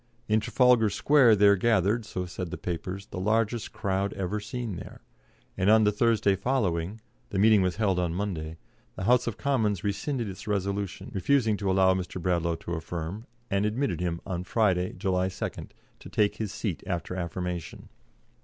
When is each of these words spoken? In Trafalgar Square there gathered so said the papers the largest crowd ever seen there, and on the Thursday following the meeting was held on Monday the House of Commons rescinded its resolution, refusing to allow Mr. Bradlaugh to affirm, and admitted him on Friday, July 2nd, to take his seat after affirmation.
In 0.27 0.39
Trafalgar 0.39 0.89
Square 0.89 1.35
there 1.35 1.55
gathered 1.55 2.05
so 2.07 2.25
said 2.25 2.49
the 2.49 2.57
papers 2.57 3.05
the 3.11 3.19
largest 3.19 3.71
crowd 3.71 4.13
ever 4.13 4.39
seen 4.39 4.77
there, 4.77 5.01
and 5.55 5.69
on 5.69 5.83
the 5.83 5.91
Thursday 5.91 6.35
following 6.35 6.99
the 7.29 7.37
meeting 7.37 7.61
was 7.61 7.75
held 7.75 7.99
on 7.99 8.11
Monday 8.11 8.57
the 8.95 9.03
House 9.03 9.27
of 9.27 9.37
Commons 9.37 9.83
rescinded 9.83 10.27
its 10.27 10.47
resolution, 10.47 11.11
refusing 11.13 11.55
to 11.57 11.69
allow 11.69 11.93
Mr. 11.93 12.19
Bradlaugh 12.19 12.55
to 12.61 12.73
affirm, 12.73 13.27
and 13.51 13.63
admitted 13.63 13.99
him 14.01 14.21
on 14.25 14.43
Friday, 14.43 14.93
July 14.93 15.27
2nd, 15.27 15.69
to 15.99 16.09
take 16.09 16.37
his 16.37 16.51
seat 16.51 16.81
after 16.87 17.15
affirmation. 17.15 17.89